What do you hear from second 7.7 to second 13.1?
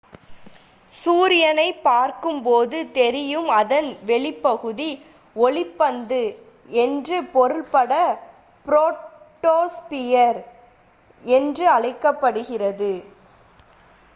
பட போட்டோஸ்பியர் என்று அழைக்கப்படுகிறது.